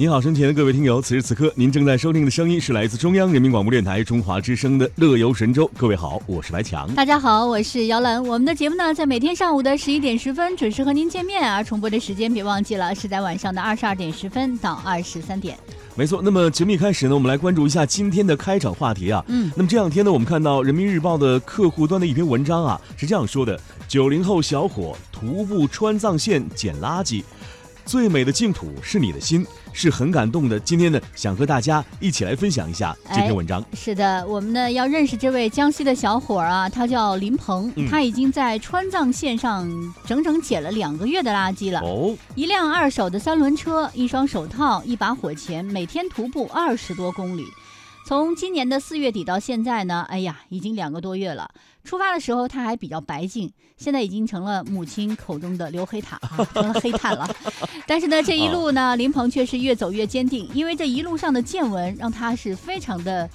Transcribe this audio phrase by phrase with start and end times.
[0.00, 5.66] 您好，身前的各位听友，此时此刻您正在收听的声音是来自中央人民广播电台中华之声的《乐游神州》。
[5.76, 6.88] 各位好，我是白强。
[6.94, 8.24] 大家好，我是姚兰。
[8.24, 11.64] 我们的节目呢，在每天上午的十一点十分准时和您见面而。
[11.64, 15.58] 重播的时间别忘记了，是在晚上的二十二点十分到二十三点。
[15.96, 16.20] 没错。
[16.22, 19.24] 那么节目一开始呢，我们来关注一下今天的开场话题啊。
[19.26, 19.50] 嗯。
[19.56, 27.24] 那么这两天呢，我们看到人民日报的客户端的一篇文章啊，是这样说的：九零后小伙徒步川藏线捡垃圾，
[27.88, 29.46] 最美的净土是你的心。
[29.72, 30.58] 是很感动的。
[30.58, 33.64] 今天呢，想和大家一起来分享一下这篇文章。
[33.74, 39.70] 是的，我们呢要认识这位江西的小伙儿啊，他叫林鹏，他已经在川藏线上
[40.04, 41.80] 整整捡了两个月的垃圾了。
[41.80, 47.44] 哦，一辆二手的三轮车，一双手套，一把火钳，每天徒步二十多公里。
[48.08, 51.50] 从今年的四月底到现在呢，哎呀，已经两个多月了。
[51.84, 56.18] 出发的时候他还比较白净，现在已经成了母亲口中的刘黑塔，
[56.54, 57.28] 成了黑炭了。
[57.86, 63.28] 但是呢，这一路呢，林鹏却是越走越坚定，因为这一路上的见闻让他是非常的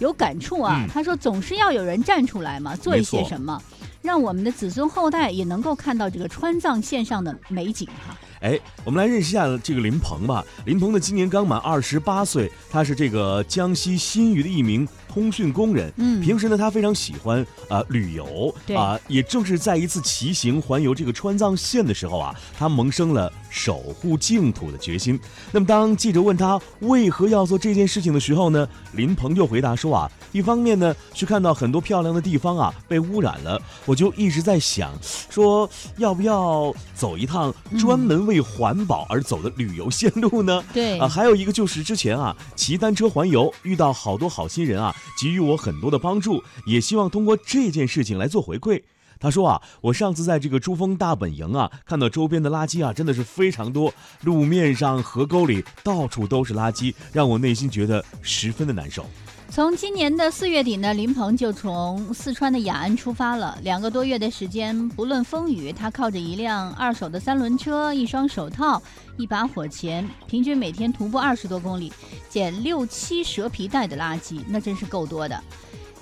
[0.00, 0.84] 有感触啊。
[0.92, 3.62] 他说，总是要有人站出来嘛，做一些什么，
[4.02, 8.18] 让我们的子孙后代也能够看到这个川藏线上的美景哈。
[8.40, 10.44] 哎，我们来认识一下这个林鹏吧。
[10.64, 15.92] 林鹏呢，今年刚满二十八岁，他是这个江西新余的一名通讯工人。
[15.96, 18.54] 嗯，平时呢，他非常喜欢啊旅游。
[18.76, 25.18] 啊，也正是在一次骑行环游这个川藏线的时候啊，他萌生了守护净土的决心。
[25.50, 34.92] 那么，当记者问他为何要做这件事情的时候呢，林鹏就回答说啊，一方面呢去看到很多漂亮的地方啊被污染了，我就一直在想，
[35.28, 38.18] 说要不要走一趟专门。
[38.28, 40.62] 为环保而走的旅游线路呢？
[40.74, 48.82] 对啊，还有一个就是之前啊骑单车环游遇到好多好心人啊，给予我很多的帮助，也希望通过这件事情来做回馈。
[49.20, 59.04] 他说啊，我上次在这个珠峰大本营啊，看到周边的垃圾啊真的是非常多，路面上、河沟里到处都是垃圾，让我内心觉得十分的难受。
[59.50, 63.58] 从今年的四月底呢，林鹏就从四川的雅安出发了。
[63.62, 68.80] 两个多月的时间，不论风雨，他靠着一辆二手的三轮车、一双手套、
[69.16, 71.90] 一把火钳，平均每天徒步二十多公里，
[72.28, 75.42] 捡六七蛇皮袋的垃圾，那真是够多的。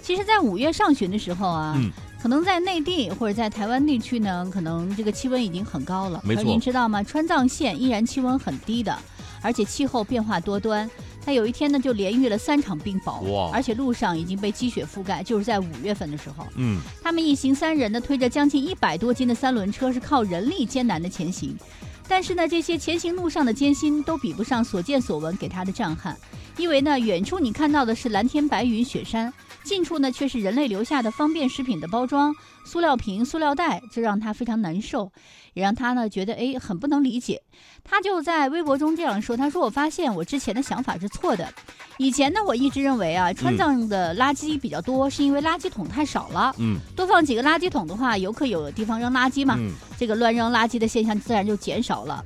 [0.02, 1.80] 其实，在五月上旬的时候啊，
[2.20, 6.20] 可能在内地或者在台湾地区呢，可能这个气温已经很高了。
[6.24, 7.02] 没错，您知道吗？
[7.02, 8.98] 川藏线依然气温很低的，
[9.42, 10.90] 而且气候变化多端。
[11.24, 15.24] 他有一天呢，就连遇了三场冰雹，而且路上已经被积雪覆盖。
[15.24, 21.56] 就是在五月份的时候，嗯，他们一行三人呢，推着将近一百多斤的三轮车，是靠人力艰难的前行。
[22.08, 26.16] 但是呢，这些前行路上的艰辛都比不上所见所闻给他的震撼，
[26.56, 29.32] 因为呢，远处你看到的是蓝天白云、雪山，
[29.66, 32.34] 近处呢却是人类留下的方便食品的包装、
[32.64, 35.12] 塑料瓶、塑料袋，这让他非常难受。
[35.52, 37.40] 也让他呢觉得哎很不能理解，
[37.82, 41.50] 他就在微博中这样说：“他说我发现我之前的想法是错的，
[41.96, 49.58] 以前呢我一直认为啊川藏的垃圾比较多，是因为垃圾桶太少了，嗯，多放几个垃圾桶的话，游客有地方扔垃圾嘛，
[49.98, 52.22] 这个乱扔垃圾的现象自然就减少了。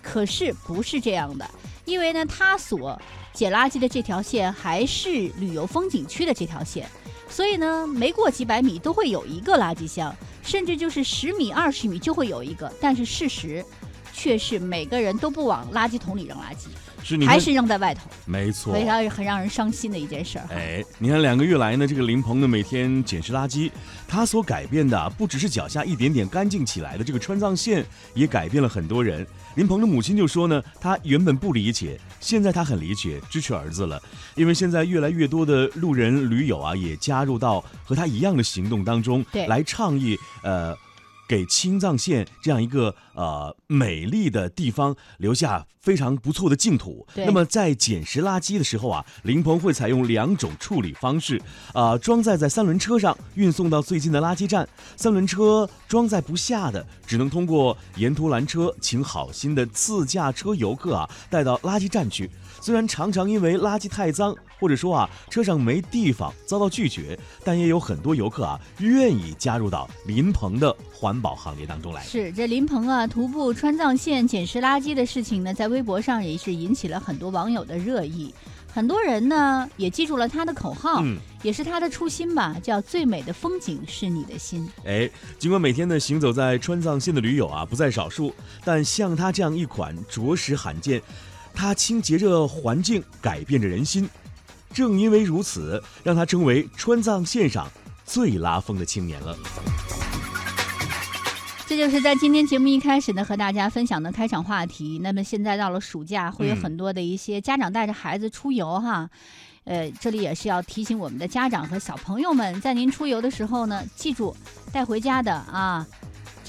[0.00, 1.50] 可是不是这样的，
[1.88, 3.00] 因为呢他所
[3.32, 6.86] 捡垃圾的这条线还是旅游风景区的这条线，
[7.28, 13.62] 所以呢没过几百米都会有一个垃圾箱。”甚至就是十米、二十米就会有一个，但是事实
[14.18, 16.66] 却是每个人都不往垃圾桶里扔垃圾，
[17.04, 18.10] 是还是扔在外头？
[18.26, 20.46] 没错，非常很让人伤心的一件事儿。
[20.50, 23.70] 哎，你看两个月来呢，这个林鹏呢每天捡拾垃圾，
[24.08, 29.24] 他所改变的不只是脚下一点点干净起来的这个川藏线，也改变了很多人。
[29.54, 34.02] 林鹏的母亲就说呢，他原本不理解，现在他很理解，支持儿子了。
[34.34, 40.76] 因为现在越来越多的路人驴友啊，也加入到和他一样的行动当中，对来倡议呃。
[41.28, 47.06] 给青藏线这样一个呃美丽的地方留下非常不错的净土。
[47.14, 51.40] 那么在捡拾垃圾的时候啊，林鹏会采用两种处理方式
[51.74, 54.66] 啊，装载在三轮车上运送到最近的垃圾站。
[54.96, 62.30] 三轮车装载不下的，只能通过沿途拦车，请好心的自驾车游客啊带到垃圾站去。
[62.60, 72.02] 虽然常常因为垃圾太脏，或者说啊车上没地方遭到拒绝，但也有很多游客啊愿意加入到林鹏的环保行列当中来。
[72.02, 78.34] 是这林鹏啊徒步川藏线捡拾垃圾的事情呢，在微博上也是引起了很多网友的热议。
[78.70, 81.02] 很多人呢也记住了他的口号，
[81.42, 84.68] 也是他的初心吧，叫最美的风景是你的心。
[84.84, 85.08] 哎，
[85.38, 88.32] 尽管每天呢行走在川藏线的驴友啊不在少数，
[88.64, 91.02] 但像他这样一款着实罕见。
[91.54, 94.08] 他清洁着环境，改变着人心，
[94.72, 97.68] 正因为如此，让他成为川藏线上
[98.04, 99.36] 最拉风的青年了。
[101.66, 104.98] 这就是在今天节目一开始呢，和大家分享的开场话题。
[105.02, 109.10] 那么现在到了暑假，会有很多的一些家长带着孩子出游哈。
[109.64, 114.34] 呃，这里也是要提醒我们的家长和小朋友们，在您出游的时候呢，记住
[114.72, 115.86] 带回家的啊。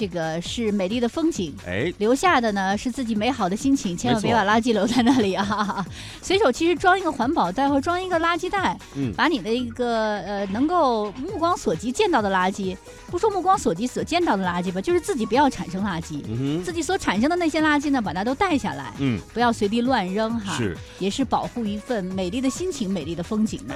[0.00, 5.84] 这个是美丽的风景，哎，留下的呢是自己美好的心情，千万别把垃圾留在那里啊！
[6.22, 12.74] 随手其实装一个环保袋或装一个垃圾袋，嗯，把你的一个呃能够目光所及见到的垃圾，
[13.08, 16.22] 不说目光所及所见到的垃圾吧，就是自己不要产生垃圾，
[16.64, 23.74] 自己所产生的那些垃圾呢，把它都带下来，嗯，不要随地乱扔哈，是，也是保护一份美丽的心情、美丽的风景呢。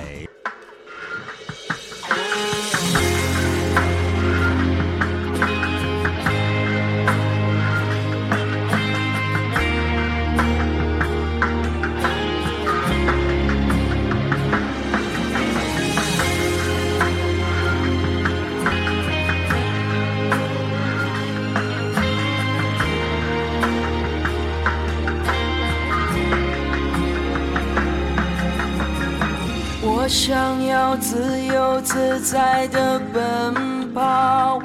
[30.05, 34.61] 我想要自由自在的奔跑，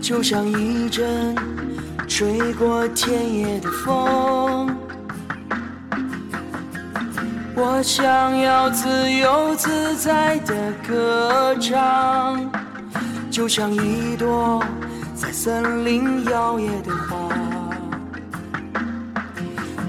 [0.00, 1.34] 就像一阵
[2.06, 4.72] 吹过田野的风。
[7.56, 10.54] 我想要自由自在的
[10.86, 12.48] 歌唱，
[13.32, 14.62] 就像一朵
[15.16, 17.43] 在森林摇曳的花。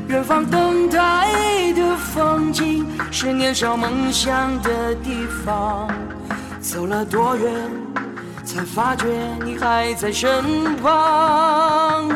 [0.08, 5.90] 远方等待的风景，是年少梦想的地方。
[6.62, 7.72] 走了多远，
[8.44, 9.08] 才发觉
[9.44, 12.10] 你还在身旁。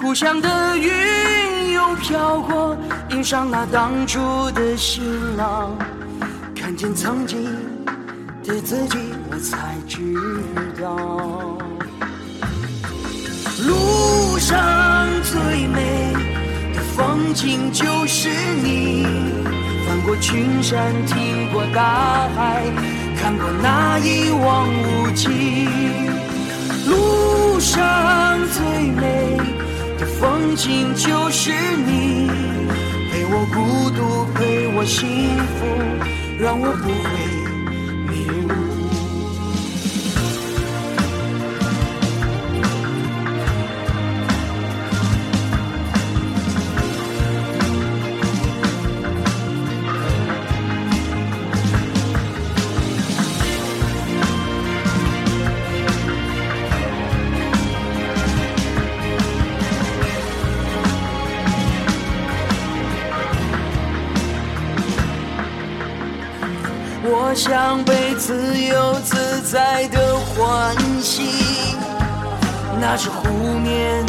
[0.00, 2.76] 故乡的云又飘过，
[3.10, 4.18] 迎上那当初
[4.52, 5.76] 的行囊。
[6.54, 7.44] 看见曾经
[8.44, 8.98] 的自己，
[9.30, 10.14] 我才知
[10.80, 10.96] 道，
[13.66, 13.76] 路
[17.22, 18.28] 风景就是
[18.64, 19.06] 你，
[19.86, 22.64] 翻过群山，听过大海，
[23.16, 25.68] 看过那一望无际。
[26.88, 29.36] 路上最美
[30.00, 31.52] 的风景就是
[31.86, 32.28] 你，
[33.12, 35.64] 陪我孤独，陪我幸福，
[36.42, 37.08] 让我不会。
[38.10, 38.52] 迷路
[67.44, 71.26] 想被自由自在的唤醒，
[72.80, 74.06] 那是湖面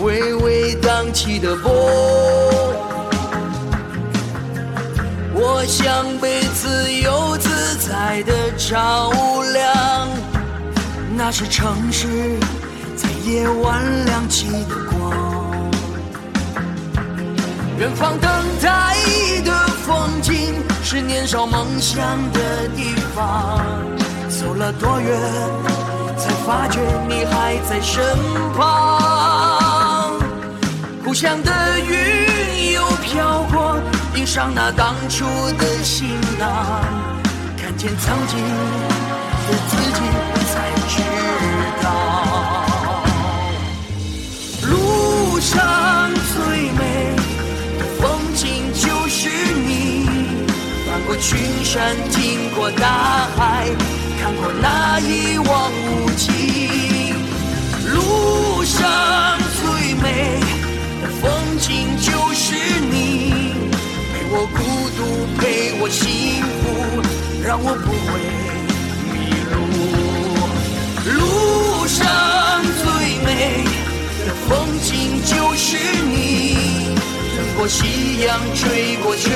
[0.00, 1.72] 微微荡起的波。
[5.32, 9.10] 我想被自由自在的照
[9.54, 10.08] 亮，
[11.16, 12.38] 那是城市
[12.94, 15.10] 在夜晚亮起的光。
[17.78, 18.41] 远方的。
[21.22, 22.02] 年少梦想
[22.32, 23.64] 的地方，
[24.28, 25.16] 走了多远，
[26.18, 28.04] 才发觉你还在身
[28.56, 30.18] 旁。
[31.04, 33.78] 故乡的云又飘过，
[34.16, 35.24] 迎上那当初
[35.56, 36.08] 的行
[36.40, 36.50] 囊，
[37.56, 38.36] 看见曾经
[39.46, 40.00] 的自己，
[40.50, 40.98] 才知
[41.84, 41.86] 道，
[44.68, 47.11] 路上最美
[51.12, 53.68] 过群山，经过大海，
[54.18, 57.12] 看过那一望无际。
[57.92, 60.40] 路上最美
[61.02, 62.54] 的风景就是
[62.90, 63.52] 你，
[64.10, 64.56] 陪我孤
[64.96, 67.04] 独，陪我幸福，
[67.46, 68.18] 让我不会
[69.12, 69.12] 迷
[69.52, 69.54] 路。
[71.12, 72.00] 路上
[72.82, 73.28] 最美
[74.24, 74.50] 的风
[74.80, 75.76] 景就是
[76.06, 76.96] 你，
[77.36, 79.28] 等过夕阳，吹过秋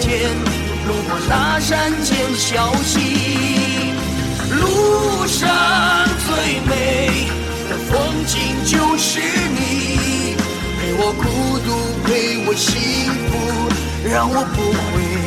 [0.00, 0.69] 天。
[0.86, 3.92] 路过那山间小溪，
[4.50, 5.48] 路上
[6.26, 7.28] 最美
[7.68, 10.34] 的风景就是你，
[10.80, 11.22] 陪我孤
[11.60, 11.68] 独，
[12.04, 15.19] 陪我幸福，让我不会。